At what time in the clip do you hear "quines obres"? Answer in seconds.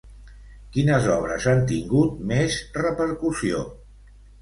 0.77-1.47